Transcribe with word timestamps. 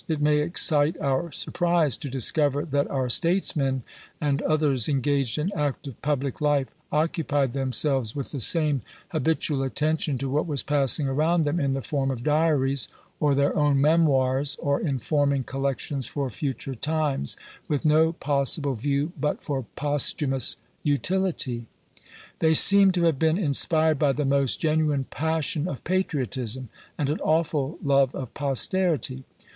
It 0.07 0.19
may 0.19 0.39
excite 0.39 0.99
our 0.99 1.31
surprise 1.31 1.95
to 1.97 2.09
discover 2.09 2.65
that 2.65 2.89
our 2.89 3.07
statesmen, 3.07 3.83
and 4.19 4.41
others 4.41 4.89
engaged 4.89 5.37
in 5.37 5.51
active 5.55 6.01
public 6.01 6.41
life, 6.41 6.69
occupied 6.91 7.53
themselves 7.53 8.15
with 8.15 8.31
the 8.31 8.39
same 8.39 8.81
habitual 9.09 9.61
attention 9.61 10.17
to 10.17 10.27
what 10.27 10.47
was 10.47 10.63
passing 10.63 11.07
around 11.07 11.43
them 11.43 11.59
in 11.59 11.73
the 11.73 11.83
form 11.83 12.09
of 12.09 12.23
diaries, 12.23 12.89
or 13.19 13.35
their 13.35 13.55
own 13.55 13.79
memoirs, 13.79 14.55
or 14.59 14.79
in 14.81 14.97
forming 14.97 15.43
collections 15.43 16.07
for 16.07 16.31
future 16.31 16.73
times, 16.73 17.37
with 17.67 17.85
no 17.85 18.11
possible 18.11 18.73
view 18.73 19.13
but 19.19 19.43
for 19.43 19.67
posthumous 19.75 20.57
utility. 20.81 21.67
They 22.39 22.55
seem 22.55 22.91
to 22.93 23.03
have 23.03 23.19
been 23.19 23.37
inspired 23.37 23.99
by 23.99 24.13
the 24.13 24.25
most 24.25 24.59
genuine 24.59 25.03
passion 25.11 25.67
of 25.67 25.83
patriotism, 25.83 26.69
and 26.97 27.07
an 27.07 27.19
awful 27.19 27.77
love 27.83 28.15
of 28.15 28.33
posterity. 28.33 29.25